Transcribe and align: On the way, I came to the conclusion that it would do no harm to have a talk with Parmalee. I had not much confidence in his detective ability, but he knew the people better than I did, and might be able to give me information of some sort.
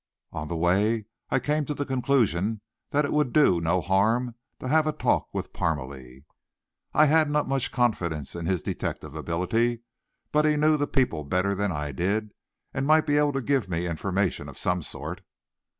On 0.31 0.47
the 0.47 0.55
way, 0.55 1.05
I 1.29 1.37
came 1.37 1.63
to 1.65 1.75
the 1.75 1.85
conclusion 1.85 2.61
that 2.89 3.05
it 3.05 3.13
would 3.13 3.31
do 3.31 3.61
no 3.61 3.81
harm 3.81 4.33
to 4.57 4.67
have 4.67 4.87
a 4.87 4.91
talk 4.91 5.31
with 5.31 5.53
Parmalee. 5.53 6.25
I 6.91 7.05
had 7.05 7.29
not 7.29 7.47
much 7.47 7.71
confidence 7.71 8.33
in 8.35 8.47
his 8.47 8.63
detective 8.63 9.13
ability, 9.13 9.83
but 10.31 10.43
he 10.45 10.55
knew 10.57 10.75
the 10.75 10.87
people 10.87 11.23
better 11.23 11.53
than 11.53 11.71
I 11.71 11.91
did, 11.91 12.31
and 12.73 12.87
might 12.87 13.05
be 13.05 13.17
able 13.17 13.33
to 13.33 13.41
give 13.41 13.69
me 13.69 13.85
information 13.85 14.49
of 14.49 14.57
some 14.57 14.81
sort. 14.81 15.21